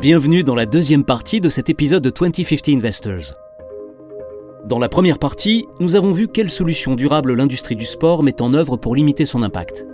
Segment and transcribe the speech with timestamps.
[0.00, 3.34] Bienvenue dans la deuxième partie de cet épisode de 2050 Investors.
[4.64, 8.54] Dans la première partie, nous avons vu quelles solutions durables l'industrie du sport met en
[8.54, 9.84] œuvre pour limiter son impact.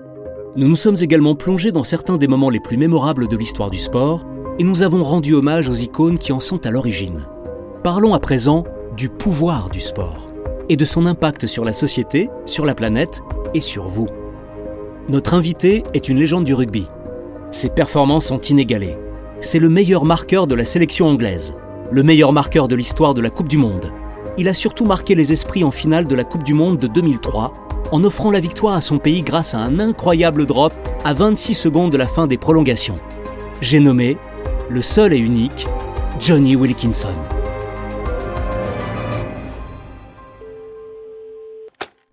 [0.55, 3.79] Nous nous sommes également plongés dans certains des moments les plus mémorables de l'histoire du
[3.79, 4.25] sport
[4.61, 7.27] et nous avons rendu hommage aux icônes qui en sont à l'origine.
[7.83, 8.63] Parlons à présent
[8.97, 10.31] du pouvoir du sport
[10.69, 13.23] et de son impact sur la société, sur la planète
[13.55, 14.07] et sur vous.
[15.09, 16.87] Notre invité est une légende du rugby.
[17.51, 18.97] Ses performances sont inégalées.
[19.41, 21.55] C'est le meilleur marqueur de la sélection anglaise,
[21.91, 23.93] le meilleur marqueur de l'histoire de la Coupe du Monde.
[24.39, 27.53] Il a surtout marqué les esprits en finale de la Coupe du Monde de 2003
[27.93, 30.73] en offrant la victoire à son pays grâce à un incroyable drop
[31.05, 32.97] à 26 secondes de la fin des prolongations.
[33.61, 34.17] J'ai nommé
[34.71, 35.67] le seul et unique
[36.19, 37.36] Johnny Wilkinson.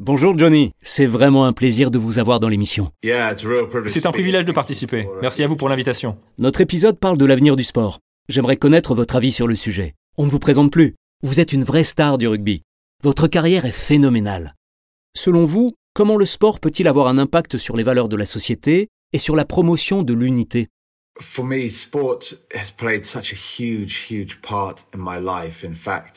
[0.05, 2.91] Bonjour Johnny, c'est vraiment un plaisir de vous avoir dans l'émission.
[3.87, 5.07] C'est un privilège de participer.
[5.21, 6.17] Merci à vous pour l'invitation.
[6.39, 7.99] Notre épisode parle de l'avenir du sport.
[8.27, 9.93] J'aimerais connaître votre avis sur le sujet.
[10.17, 10.95] On ne vous présente plus.
[11.21, 12.63] Vous êtes une vraie star du rugby.
[13.01, 14.55] Votre carrière est phénoménale.
[15.15, 18.89] Selon vous, comment le sport peut-il avoir un impact sur les valeurs de la société
[19.13, 20.67] et sur la promotion de l'unité?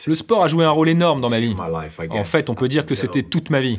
[0.07, 1.55] Le sport a joué un rôle énorme dans ma vie.
[2.19, 3.77] En fait, on peut dire que c'était toute ma vie.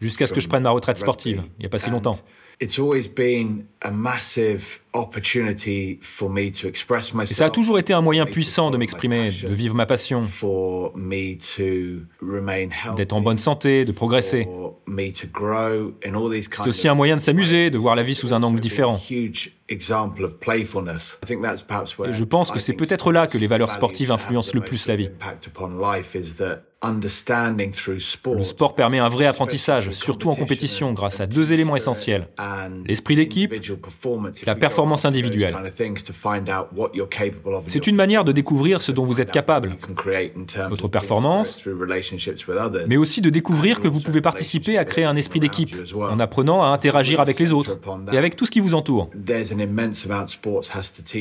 [0.00, 2.18] Jusqu'à ce que je prenne ma retraite sportive, il n'y a pas si longtemps.
[7.22, 10.22] Et ça a toujours été un moyen puissant de m'exprimer, de vivre ma passion,
[12.96, 14.48] d'être en bonne santé, de progresser.
[16.64, 19.00] C'est aussi un moyen de s'amuser, de voir la vie sous un angle différent.
[19.08, 19.30] Et
[22.12, 25.10] je pense que c'est peut-être là que les valeurs sportives influencent le plus la vie.
[26.80, 32.28] Le sport permet un vrai apprentissage, surtout en compétition, grâce à deux éléments essentiels.
[32.86, 33.52] L'esprit d'équipe,
[34.46, 35.56] la performance individuelle.
[37.66, 39.76] C'est une manière de découvrir ce dont vous êtes capable,
[40.68, 41.66] votre performance,
[42.86, 46.62] mais aussi de découvrir que vous pouvez participer à créer un esprit d'équipe, en apprenant
[46.62, 47.76] à interagir avec les autres
[48.12, 49.10] et avec tout ce qui vous entoure.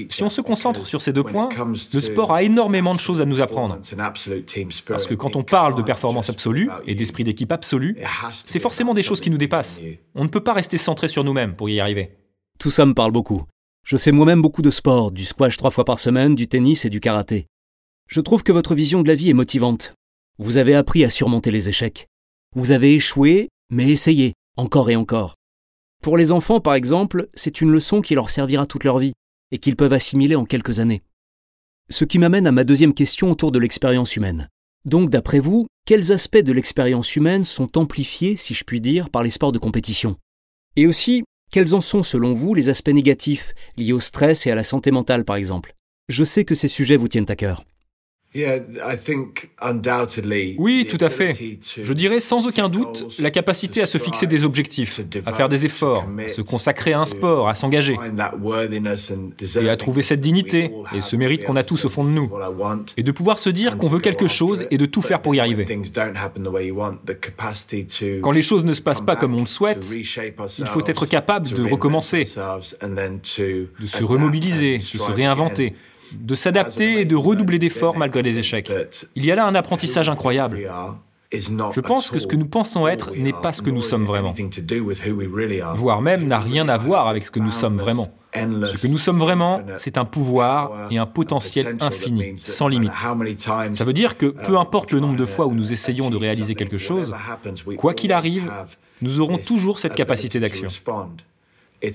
[0.09, 1.49] Si on se concentre sur ces deux points,
[1.93, 3.79] le sport a énormément de choses à nous apprendre.
[4.87, 7.97] Parce que quand on parle de performance absolue et d'esprit d'équipe absolu,
[8.45, 9.79] c'est forcément des choses qui nous dépassent.
[10.15, 12.17] On ne peut pas rester centré sur nous-mêmes pour y arriver.
[12.59, 13.43] Tout ça me parle beaucoup.
[13.83, 16.89] Je fais moi-même beaucoup de sport, du squash trois fois par semaine, du tennis et
[16.89, 17.47] du karaté.
[18.07, 19.93] Je trouve que votre vision de la vie est motivante.
[20.39, 22.07] Vous avez appris à surmonter les échecs.
[22.55, 25.35] Vous avez échoué, mais essayé, encore et encore.
[26.03, 29.13] Pour les enfants, par exemple, c'est une leçon qui leur servira toute leur vie
[29.51, 31.01] et qu'ils peuvent assimiler en quelques années.
[31.89, 34.49] Ce qui m'amène à ma deuxième question autour de l'expérience humaine.
[34.87, 39.21] Donc, d'après vous, quels aspects de l'expérience humaine sont amplifiés, si je puis dire, par
[39.21, 40.15] les sports de compétition?
[40.77, 44.55] Et aussi, quels en sont, selon vous, les aspects négatifs liés au stress et à
[44.55, 45.73] la santé mentale, par exemple?
[46.07, 47.65] Je sais que ces sujets vous tiennent à cœur.
[50.57, 51.59] Oui, tout à fait.
[51.81, 55.65] Je dirais sans aucun doute la capacité à se fixer des objectifs, à faire des
[55.65, 57.97] efforts, à se consacrer à un sport, à s'engager,
[59.61, 62.29] et à trouver cette dignité et ce mérite qu'on a tous au fond de nous,
[62.97, 65.39] et de pouvoir se dire qu'on veut quelque chose et de tout faire pour y
[65.39, 65.65] arriver.
[68.21, 71.49] Quand les choses ne se passent pas comme on le souhaite, il faut être capable
[71.49, 75.73] de recommencer, de se remobiliser, de se réinventer
[76.13, 78.71] de s'adapter et de redoubler d'efforts malgré les échecs.
[79.15, 80.69] Il y a là un apprentissage incroyable.
[81.31, 84.33] Je pense que ce que nous pensons être n'est pas ce que nous sommes vraiment,
[85.75, 88.13] voire même n'a rien à voir avec ce que nous sommes vraiment.
[88.33, 92.91] Ce que nous sommes vraiment, c'est un pouvoir et un potentiel infini, sans limite.
[93.73, 96.55] Ça veut dire que peu importe le nombre de fois où nous essayons de réaliser
[96.55, 97.13] quelque chose,
[97.77, 98.51] quoi qu'il arrive,
[99.01, 100.69] nous aurons toujours cette capacité d'action.
[101.81, 101.91] Et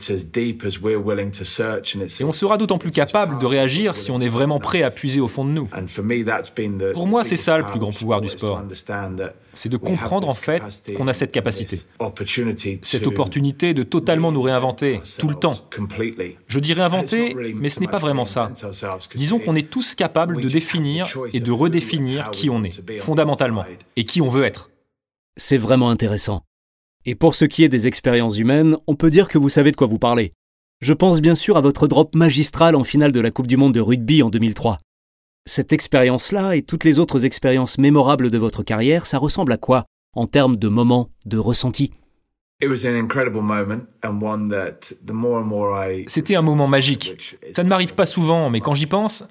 [2.25, 5.27] on sera d'autant plus capable de réagir si on est vraiment prêt à puiser au
[5.27, 5.69] fond de nous.
[6.93, 8.63] Pour moi, c'est ça le plus grand pouvoir du sport.
[9.55, 10.63] C'est de comprendre en fait
[10.97, 11.81] qu'on a cette capacité,
[12.83, 15.57] cette opportunité de totalement nous réinventer, tout le temps.
[16.47, 18.53] Je dis réinventer, mais ce n'est pas vraiment ça.
[19.17, 23.65] Disons qu'on est tous capables de définir et de redéfinir qui on est, fondamentalement,
[23.97, 24.71] et qui on veut être.
[25.37, 26.45] C'est vraiment intéressant.
[27.05, 29.77] Et pour ce qui est des expériences humaines, on peut dire que vous savez de
[29.77, 30.33] quoi vous parlez.
[30.81, 33.75] Je pense bien sûr à votre drop magistral en finale de la Coupe du Monde
[33.75, 34.79] de rugby en 2003.
[35.45, 39.85] Cette expérience-là et toutes les autres expériences mémorables de votre carrière, ça ressemble à quoi
[40.15, 41.91] en termes de moments, de ressentis?
[46.07, 47.37] C'était un moment magique.
[47.57, 49.25] Ça ne m'arrive pas souvent, mais quand j'y pense,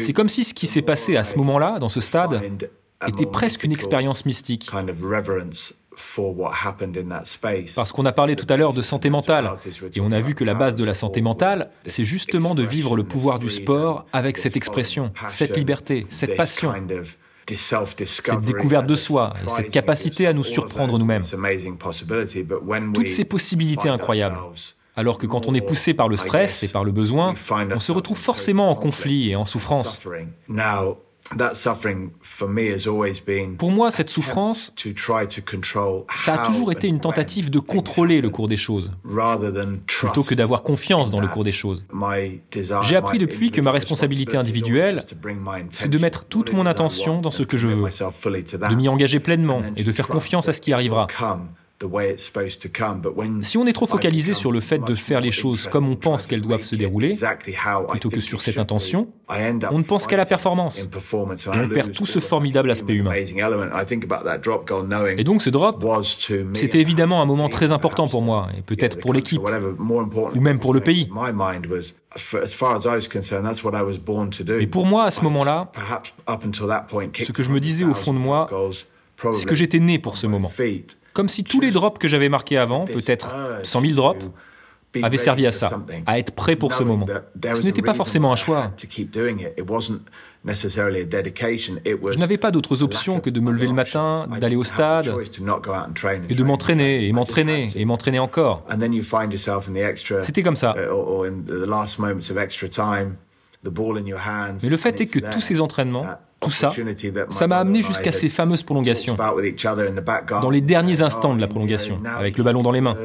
[0.00, 2.42] c'est comme si ce qui s'est passé à ce moment-là, dans ce stade,
[3.08, 4.68] était presque une expérience mystique.
[7.74, 9.50] Parce qu'on a parlé tout à l'heure de santé mentale,
[9.94, 12.96] et on a vu que la base de la santé mentale, c'est justement de vivre
[12.96, 16.72] le pouvoir du sport avec cette expression, cette liberté, cette passion
[17.56, 21.22] cette découverte de soi et cette capacité à nous surprendre nous-mêmes.
[22.94, 24.38] Toutes ces possibilités incroyables.
[24.96, 27.32] Alors que quand on est poussé par le stress et par le besoin,
[27.74, 30.00] on se retrouve forcément en conflit et en souffrance.
[33.58, 34.74] Pour moi, cette souffrance,
[36.16, 38.90] ça a toujours été une tentative de contrôler le cours des choses,
[39.86, 41.84] plutôt que d'avoir confiance dans le cours des choses.
[42.82, 45.04] J'ai appris depuis que ma responsabilité individuelle,
[45.70, 49.62] c'est de mettre toute mon attention dans ce que je veux, de m'y engager pleinement
[49.76, 51.06] et de faire confiance à ce qui arrivera.
[53.42, 56.26] Si on est trop focalisé sur le fait de faire les choses comme on pense
[56.26, 57.16] qu'elles doivent se dérouler,
[57.88, 60.78] plutôt que sur cette intention, on ne pense qu'à la performance.
[60.80, 60.88] Et
[61.48, 63.12] on perd tout ce formidable aspect humain.
[65.16, 65.82] Et donc ce drop,
[66.52, 70.74] c'était évidemment un moment très important pour moi, et peut-être pour l'équipe, ou même pour
[70.74, 71.08] le pays.
[74.58, 75.72] Mais pour moi, à ce moment-là,
[77.14, 78.50] ce que je me disais au fond de moi,
[79.32, 80.50] c'est que j'étais né pour ce moment.
[81.12, 84.24] Comme si tous les drops que j'avais marqués avant, peut-être 100 000 drops,
[85.02, 85.70] avaient servi à ça,
[86.06, 87.06] à être prêt pour ce moment.
[87.42, 88.72] Ce n'était pas forcément un choix.
[90.44, 95.14] Je n'avais pas d'autres options que de me lever le matin, d'aller au stade
[96.28, 98.64] et de m'entraîner et m'entraîner et m'entraîner encore.
[100.22, 100.74] C'était comme ça.
[104.62, 106.06] Mais le fait est que tous ces entraînements,
[106.40, 106.72] tout ça,
[107.28, 109.16] ça m'a amené jusqu'à ces fameuses prolongations.
[110.42, 112.96] Dans les derniers instants de la prolongation, avec le ballon dans les mains.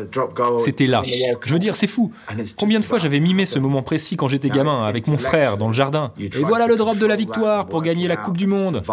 [0.59, 1.03] C'était là.
[1.03, 2.13] Je veux dire, c'est fou.
[2.57, 5.67] Combien de fois j'avais mimé ce moment précis quand j'étais gamin, avec mon frère, dans
[5.67, 6.13] le jardin.
[6.19, 8.83] Et voilà le drop de la victoire pour gagner la Coupe du Monde.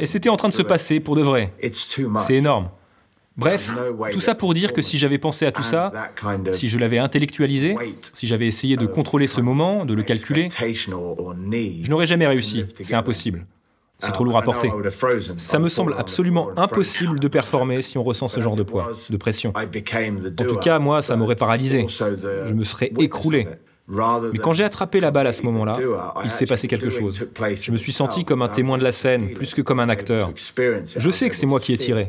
[0.00, 1.52] Et c'était en train de se passer pour de vrai.
[2.20, 2.70] C'est énorme.
[3.36, 3.72] Bref,
[4.12, 5.92] tout ça pour dire que si j'avais pensé à tout ça,
[6.52, 7.76] si je l'avais intellectualisé,
[8.12, 12.64] si j'avais essayé de contrôler ce moment, de le calculer, je n'aurais jamais réussi.
[12.82, 13.46] C'est impossible.
[14.00, 14.70] C'est trop lourd à porter.
[15.36, 19.16] Ça me semble absolument impossible de performer si on ressent ce genre de poids, de
[19.16, 19.52] pression.
[19.54, 21.86] En tout cas, moi, ça m'aurait paralysé.
[21.88, 23.46] Je me serais écroulé.
[24.32, 25.76] Mais quand j'ai attrapé la balle à ce moment-là,
[26.24, 27.26] il s'est passé quelque chose.
[27.54, 30.32] Je me suis senti comme un témoin de la scène, plus que comme un acteur.
[30.96, 32.06] Je sais que c'est moi qui ai tiré,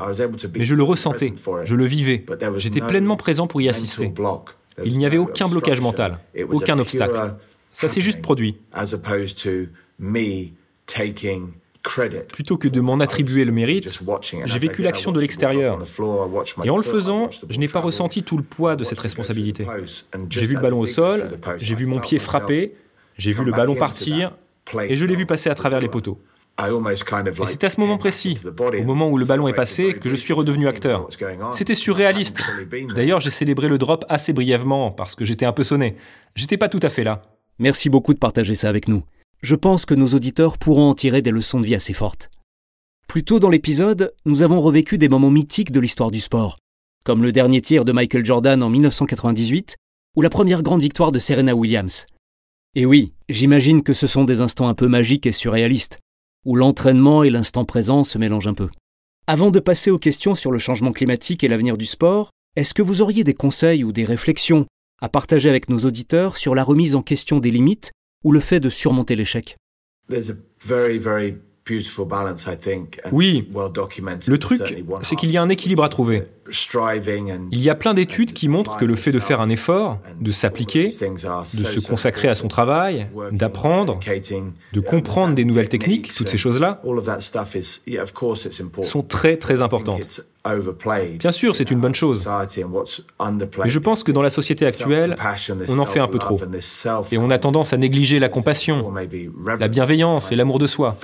[0.55, 1.33] mais je le ressentais,
[1.63, 2.25] je le vivais.
[2.57, 4.13] J'étais pleinement présent pour y assister.
[4.83, 6.19] Il n'y avait aucun blocage mental,
[6.51, 7.35] aucun obstacle.
[7.73, 8.57] Ça s'est juste produit.
[11.83, 14.01] Plutôt que de m'en attribuer le mérite,
[14.45, 15.83] j'ai vécu l'action de l'extérieur.
[16.63, 19.65] Et en le faisant, je n'ai pas ressenti tout le poids de cette responsabilité.
[20.29, 22.75] J'ai vu le ballon au sol, j'ai vu mon pied frapper,
[23.17, 24.33] j'ai vu le ballon partir,
[24.79, 26.19] et je l'ai vu passer à travers les poteaux.
[26.59, 30.15] Et c'est à ce moment précis, au moment où le ballon est passé, que je
[30.15, 31.07] suis redevenu acteur.
[31.53, 32.41] C'était surréaliste.
[32.95, 35.95] D'ailleurs, j'ai célébré le drop assez brièvement parce que j'étais un peu sonné.
[36.35, 37.23] J'étais pas tout à fait là.
[37.57, 39.03] Merci beaucoup de partager ça avec nous
[39.41, 42.29] je pense que nos auditeurs pourront en tirer des leçons de vie assez fortes.
[43.07, 46.57] Plus tôt dans l'épisode, nous avons revécu des moments mythiques de l'histoire du sport,
[47.03, 49.75] comme le dernier tir de Michael Jordan en 1998
[50.15, 52.05] ou la première grande victoire de Serena Williams.
[52.75, 55.99] Et oui, j'imagine que ce sont des instants un peu magiques et surréalistes,
[56.45, 58.69] où l'entraînement et l'instant présent se mélangent un peu.
[59.27, 62.81] Avant de passer aux questions sur le changement climatique et l'avenir du sport, est-ce que
[62.81, 64.65] vous auriez des conseils ou des réflexions
[65.01, 67.91] à partager avec nos auditeurs sur la remise en question des limites
[68.23, 69.57] ou le fait de surmonter l'échec
[73.11, 73.47] oui,
[74.27, 74.61] le truc,
[75.03, 76.23] c'est qu'il y a un équilibre à trouver.
[77.51, 80.31] Il y a plein d'études qui montrent que le fait de faire un effort, de
[80.31, 83.99] s'appliquer, de se consacrer à son travail, d'apprendre,
[84.73, 86.81] de comprendre des nouvelles techniques, toutes ces choses-là,
[88.83, 90.25] sont très très importantes.
[91.19, 92.27] Bien sûr, c'est une bonne chose.
[93.63, 95.15] Mais je pense que dans la société actuelle,
[95.67, 96.41] on en fait un peu trop.
[97.11, 98.91] Et on a tendance à négliger la compassion,
[99.59, 100.95] la bienveillance et l'amour de soi.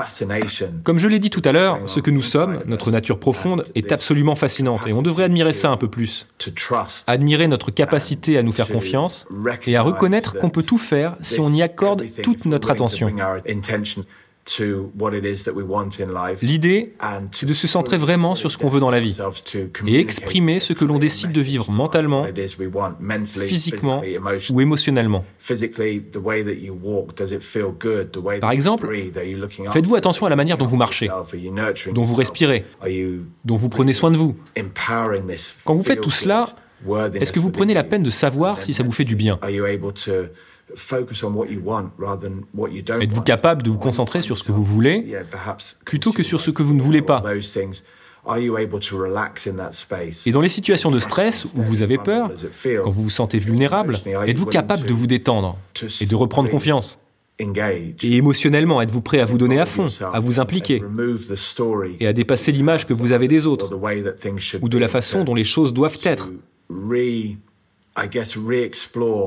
[0.84, 3.92] Comme je l'ai dit tout à l'heure, ce que nous sommes, notre nature profonde, est
[3.92, 6.28] absolument fascinante et on devrait admirer ça un peu plus.
[7.08, 9.28] Admirer notre capacité à nous faire confiance
[9.66, 13.14] et à reconnaître qu'on peut tout faire si on y accorde toute notre attention.
[16.42, 16.94] L'idée,
[17.32, 19.18] c'est de se centrer vraiment sur ce qu'on veut dans la vie
[19.86, 22.26] et exprimer ce que l'on décide de vivre mentalement,
[23.36, 24.02] physiquement
[24.50, 25.26] ou émotionnellement.
[28.40, 28.90] Par exemple,
[29.74, 31.10] faites-vous attention à la manière dont vous marchez,
[31.92, 32.66] dont vous respirez,
[33.46, 34.36] dont vous prenez soin de vous?
[35.66, 36.48] Quand vous faites tout cela,
[37.16, 39.40] est-ce que vous prenez la peine de savoir si ça vous fait du bien?
[43.02, 45.18] Êtes-vous capable de vous concentrer sur ce que vous voulez
[45.86, 47.24] plutôt que sur ce que vous ne voulez pas
[50.26, 52.32] Et dans les situations de stress où vous avez peur,
[52.84, 55.58] quand vous vous sentez vulnérable, êtes-vous capable de vous détendre
[56.02, 57.00] et de reprendre confiance?
[57.40, 60.82] et émotionnellement, êtes-vous prêt à vous donner à fond, à vous impliquer
[62.00, 63.70] et à dépasser l'image que vous avez des autres
[64.62, 66.32] ou de la façon dont les choses doivent être?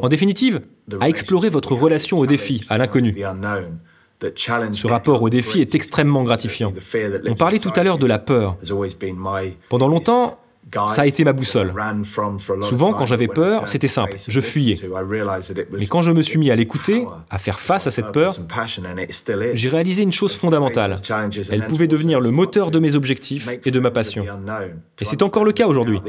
[0.03, 0.63] En définitive,
[1.01, 3.15] à explorer votre relation au défi, à l'inconnu.
[4.73, 6.73] Ce rapport au défi est extrêmement gratifiant.
[7.27, 8.57] On parlait tout à l'heure de la peur.
[9.69, 10.40] Pendant longtemps,
[10.73, 11.73] ça a été ma boussole.
[12.63, 14.79] Souvent, quand j'avais peur, c'était simple, je fuyais.
[15.73, 18.37] Mais quand je me suis mis à l'écouter, à faire face à cette peur,
[19.55, 20.97] j'ai réalisé une chose fondamentale.
[21.51, 24.25] Elle pouvait devenir le moteur de mes objectifs et de ma passion.
[25.01, 26.01] Et c'est encore le cas aujourd'hui.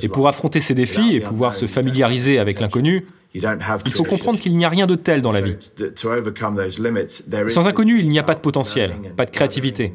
[0.00, 4.56] Et pour affronter ces défis et pouvoir se familiariser avec l'inconnu, il faut comprendre qu'il
[4.56, 5.56] n'y a rien de tel dans la vie.
[7.48, 9.94] Sans inconnu, il n'y a pas de potentiel, pas de créativité.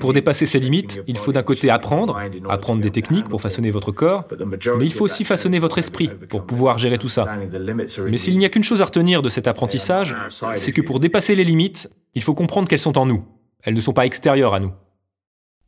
[0.00, 3.92] Pour dépasser ces limites, il faut d'un côté apprendre, apprendre des techniques pour façonner votre
[3.92, 4.24] corps,
[4.78, 7.38] mais il faut aussi façonner votre esprit pour pouvoir gérer tout ça.
[8.06, 10.14] Mais s'il n'y a qu'une chose à retenir de cet apprentissage,
[10.56, 13.24] c'est que pour dépasser les limites, il faut comprendre qu'elles sont en nous.
[13.62, 14.72] Elles ne sont pas extérieures à nous.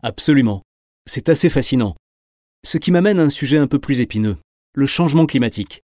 [0.02, 0.62] Absolument.
[1.06, 1.94] C'est assez fascinant.
[2.64, 4.36] Ce qui m'amène à un sujet un peu plus épineux,
[4.74, 5.82] le changement climatique.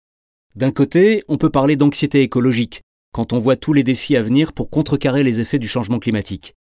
[0.56, 2.82] D'un côté, on peut parler d'anxiété écologique,
[3.14, 6.54] quand on voit tous les défis à venir pour contrecarrer les effets du changement climatique.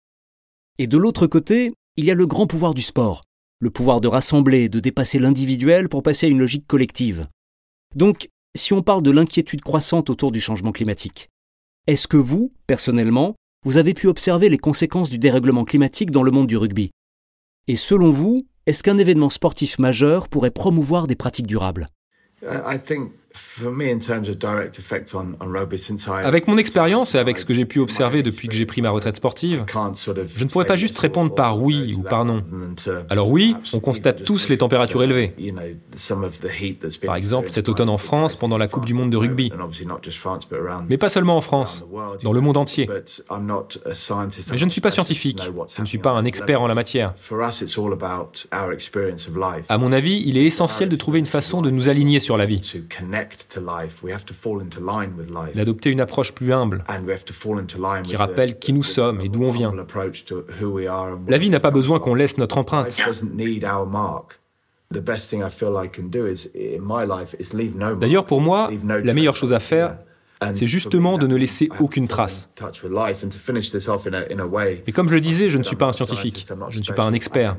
[0.80, 3.24] Et de l'autre côté, il y a le grand pouvoir du sport,
[3.58, 7.26] le pouvoir de rassembler, de dépasser l'individuel pour passer à une logique collective.
[7.94, 11.28] Donc, si on parle de l'inquiétude croissante autour du changement climatique,
[11.86, 13.34] est-ce que vous, personnellement,
[13.66, 16.92] vous avez pu observer les conséquences du dérèglement climatique dans le monde du rugby?
[17.68, 21.88] Et selon vous, est-ce qu'un événement sportif majeur pourrait promouvoir des pratiques durables?
[26.24, 28.90] Avec mon expérience et avec ce que j'ai pu observer depuis que j'ai pris ma
[28.90, 32.42] retraite sportive, je ne pourrais pas juste répondre par oui ou par non.
[33.08, 35.34] Alors oui, on constate tous les températures élevées.
[37.04, 39.52] Par exemple, cet automne en France pendant la Coupe du Monde de rugby.
[40.88, 41.84] Mais pas seulement en France,
[42.22, 42.88] dans le monde entier.
[42.90, 45.42] Mais je ne suis pas scientifique,
[45.76, 47.14] je ne suis pas un expert en la matière.
[49.68, 52.46] À mon avis, il est essentiel de trouver une façon de nous aligner sur la
[52.46, 52.60] vie
[55.54, 56.84] d'adopter une approche plus humble
[58.04, 59.72] qui rappelle qui nous sommes et d'où on vient.
[61.28, 62.88] La vie n'a pas besoin qu'on laisse notre empreinte.
[68.00, 69.98] D'ailleurs, pour moi, la meilleure chose à faire,
[70.54, 72.50] c'est justement de ne laisser aucune trace.
[74.86, 77.04] Mais comme je le disais, je ne suis pas un scientifique, je ne suis pas
[77.04, 77.56] un expert.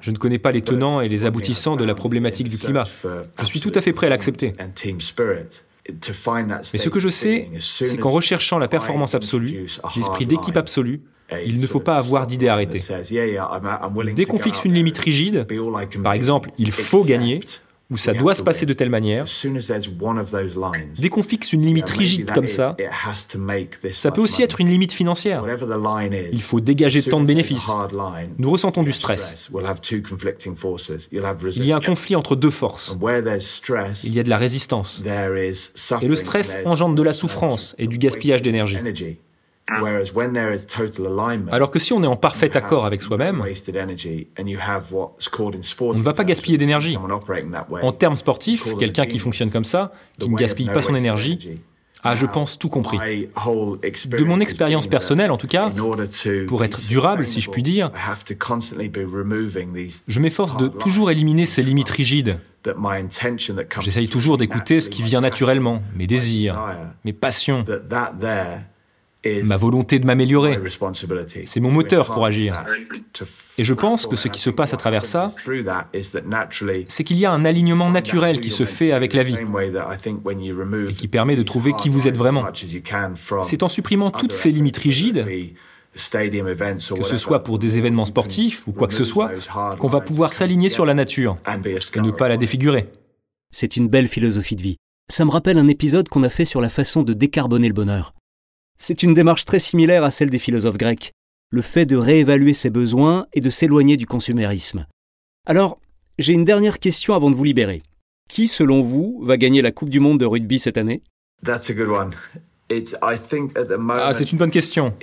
[0.00, 2.84] Je ne connais pas les tenants et les aboutissants de la problématique du climat.
[3.38, 4.54] Je suis tout à fait prêt à l'accepter.
[5.88, 9.66] Mais ce que je sais, c'est qu'en recherchant la performance absolue,
[9.96, 11.00] l'esprit d'équipe absolue,
[11.46, 12.80] il ne faut pas avoir d'idée arrêtée.
[14.14, 15.46] Dès qu'on fixe une limite rigide,
[16.02, 17.40] par exemple, il faut gagner,
[17.90, 19.26] où ça doit se passer de telle manière,
[20.98, 22.76] dès qu'on fixe une limite rigide comme ça,
[23.92, 25.44] ça peut aussi être une limite financière.
[26.32, 27.66] Il faut dégager tant de bénéfices.
[28.38, 29.50] Nous ressentons du stress.
[31.12, 32.96] Il y a un conflit entre deux forces.
[34.04, 35.02] Il y a de la résistance.
[35.04, 38.78] Et le stress engendre de la souffrance et du gaspillage d'énergie.
[41.52, 43.42] Alors que si on est en parfait accord avec soi-même,
[45.80, 46.98] on ne va pas gaspiller d'énergie.
[47.82, 51.60] En termes sportifs, quelqu'un qui fonctionne comme ça, qui ne gaspille pas son énergie,
[52.02, 52.98] a, je pense, tout compris.
[52.98, 55.70] De mon expérience personnelle, en tout cas,
[56.48, 57.90] pour être durable, si je puis dire,
[60.08, 62.38] je m'efforce de toujours éliminer ces limites rigides.
[63.80, 66.58] J'essaye toujours d'écouter ce qui vient naturellement, mes désirs,
[67.04, 67.64] mes passions,
[69.44, 70.58] ma volonté de m'améliorer.
[71.44, 72.54] C'est mon moteur pour agir.
[73.58, 75.28] Et je pense que ce qui se passe à travers ça,
[76.88, 81.08] c'est qu'il y a un alignement naturel qui se fait avec la vie et qui
[81.08, 82.44] permet de trouver qui vous êtes vraiment.
[83.42, 85.26] C'est en supprimant toutes ces limites rigides
[85.92, 89.32] que ce soit pour des événements sportifs ou quoi que ce soit,
[89.78, 92.88] qu'on va pouvoir s'aligner sur la nature et ne pas la défigurer.
[93.52, 94.76] C'est une belle philosophie de vie.
[95.08, 98.14] Ça me rappelle un épisode qu'on a fait sur la façon de décarboner le bonheur.
[98.82, 101.12] C'est une démarche très similaire à celle des philosophes grecs,
[101.50, 104.86] le fait de réévaluer ses besoins et de s'éloigner du consumérisme.
[105.46, 105.78] Alors,
[106.18, 107.82] j'ai une dernière question avant de vous libérer.
[108.30, 111.02] Qui, selon vous, va gagner la Coupe du Monde de rugby cette année?
[113.90, 114.94] Ah, c'est une bonne question.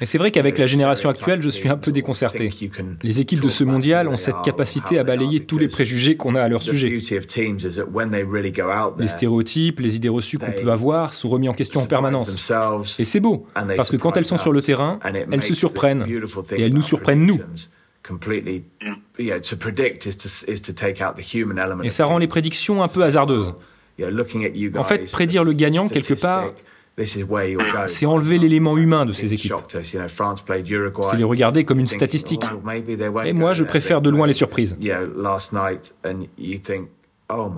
[0.00, 2.50] Et c'est vrai qu'avec la génération actuelle, je suis un peu déconcerté.
[3.02, 6.42] Les équipes de ce mondial ont cette capacité à balayer tous les préjugés qu'on a
[6.42, 6.88] à leur sujet.
[8.98, 12.52] Les stéréotypes, les idées reçues qu'on peut avoir sont remis en question en permanence.
[12.98, 13.46] Et c'est beau,
[13.76, 16.06] parce que quand elles sont sur le terrain, elles se surprennent.
[16.56, 17.40] Et elles nous surprennent nous.
[21.84, 23.54] Et ça rend les prédictions un peu hasardeuses.
[24.76, 26.52] En fait, prédire le gagnant, quelque part,
[27.86, 29.54] c'est enlever l'élément humain de ces équipes.
[29.82, 32.44] C'est les regarder comme une statistique.
[33.24, 34.76] Et moi, je préfère de loin les surprises.
[37.30, 37.52] Oh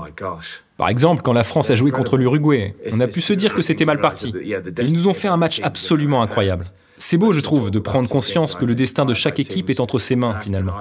[0.77, 3.63] Par exemple, quand la France a joué contre l'Uruguay, on a pu se dire que
[3.63, 4.35] c'était mal parti.
[4.79, 6.65] Ils nous ont fait un match absolument incroyable.
[7.03, 9.99] C'est beau, je trouve, de prendre conscience que le destin de chaque équipe est entre
[9.99, 10.75] ses mains, finalement.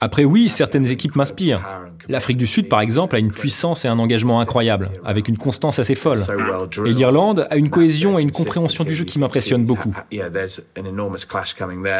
[0.00, 1.60] Après, oui, certaines équipes m'inspirent.
[2.08, 5.78] L'Afrique du Sud, par exemple, a une puissance et un engagement incroyable, avec une constance
[5.78, 6.18] assez folle.
[6.84, 9.96] Et l'Irlande a une cohésion et une compréhension du jeu qui m'impressionnent beaucoup.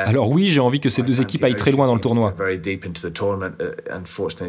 [0.06, 2.34] Alors oui, j'ai envie que ces deux équipes aillent très loin dans le tournoi.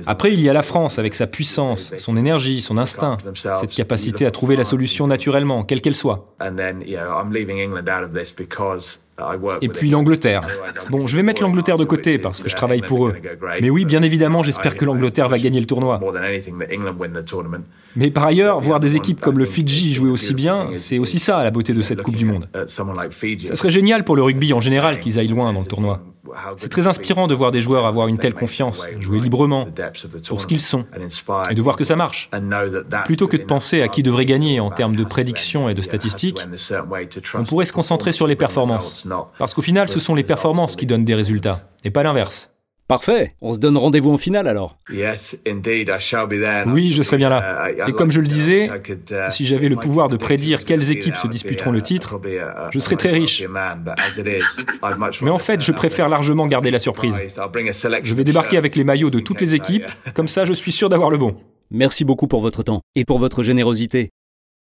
[0.08, 4.25] Après, il y a la France, avec sa puissance, son énergie, son instinct, cette capacité
[4.25, 6.34] à trouver la solution naturellement, quelle qu'elle soit.
[9.62, 10.41] Et puis l'Angleterre.
[10.89, 13.15] Bon, je vais mettre l'Angleterre de côté parce que je travaille pour eux.
[13.62, 16.00] Mais oui, bien évidemment, j'espère que l'Angleterre va gagner le tournoi.
[17.96, 21.44] Mais par ailleurs, voir des équipes comme le Fidji jouer aussi bien, c'est aussi ça
[21.44, 22.48] la beauté de cette Coupe du Monde.
[22.54, 26.02] Ça serait génial pour le rugby en général qu'ils aillent loin dans le tournoi.
[26.58, 29.68] C'est très inspirant de voir des joueurs avoir une telle confiance, jouer librement,
[30.28, 30.86] pour ce qu'ils sont,
[31.50, 32.30] et de voir que ça marche.
[33.06, 36.48] Plutôt que de penser à qui devrait gagner en termes de prédictions et de statistiques,
[37.36, 39.08] on pourrait se concentrer sur les performances.
[39.38, 42.50] Parce qu'au final, ce sont les performances qui donnent des résultats, et pas l'inverse.
[42.88, 44.78] Parfait, on se donne rendez-vous en finale alors.
[46.68, 47.70] Oui, je serai bien là.
[47.72, 51.16] Uh, Et comme je le disais, uh, si j'avais le pouvoir de prédire quelles équipes
[51.16, 52.20] se disputeront le titre,
[52.72, 53.46] je serais très riche.
[55.22, 57.20] Mais en fait, je préfère largement garder la surprise.
[58.04, 60.90] Je vais débarquer avec les maillots de toutes les équipes, comme ça je suis sûr
[60.90, 61.38] d'avoir le bon.
[61.72, 64.10] Merci beaucoup pour votre temps et pour votre générosité.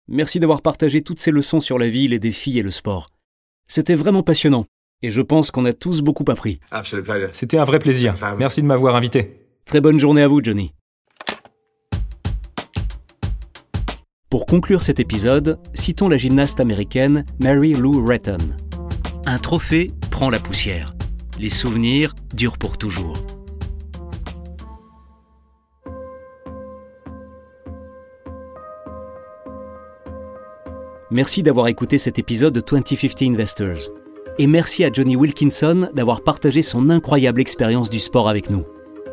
[0.09, 3.09] Merci d'avoir partagé toutes ces leçons sur la vie, les défis et le sport.
[3.69, 4.67] C'était vraiment passionnant.
[5.03, 6.61] Et je pense qu'on a tous beaucoup appris.
[7.33, 8.15] C'était un vrai plaisir.
[8.39, 9.47] Merci de m'avoir invité.
[9.65, 10.73] Très bonne journée à vous, Johnny.
[14.31, 18.39] Pour conclure cet épisode, citons la gymnaste américaine Mary Lou Retton.
[19.27, 20.95] Un trophée prend la poussière.
[21.39, 23.19] Les souvenirs durent pour toujours.
[31.11, 34.02] Merci d'avoir écouté cet épisode de 2050 Investors
[34.39, 38.65] et merci à Johnny Wilkinson d'avoir partagé son incroyable expérience du sport avec nous.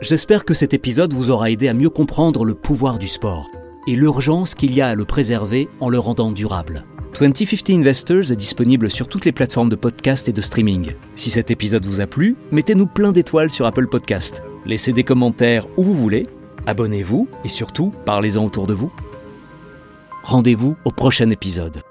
[0.02, 3.50] J'espère que cet épisode vous aura aidé à mieux comprendre le pouvoir du sport
[3.88, 6.86] et l'urgence qu'il y a à le préserver en le rendant durable.
[7.20, 10.94] 2050 Investors est disponible sur toutes les plateformes de podcast et de streaming.
[11.16, 14.42] Si cet épisode vous a plu, mettez-nous plein d'étoiles sur Apple Podcast.
[14.66, 16.28] Laissez des commentaires où vous voulez,
[16.66, 18.92] abonnez-vous et surtout, parlez-en autour de vous.
[20.24, 21.82] Rendez-vous au prochain épisode.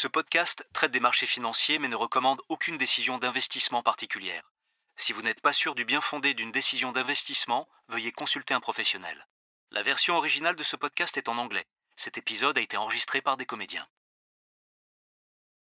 [0.00, 4.52] Ce podcast traite des marchés financiers mais ne recommande aucune décision d'investissement particulière.
[4.94, 9.26] Si vous n'êtes pas sûr du bien fondé d'une décision d'investissement, veuillez consulter un professionnel.
[9.72, 11.66] La version originale de ce podcast est en anglais.
[11.96, 13.88] Cet épisode a été enregistré par des comédiens.